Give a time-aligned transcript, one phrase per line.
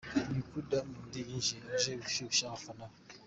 [0.33, 2.95] Ni uku Diamond yinjiye aje gushyushya abafana be.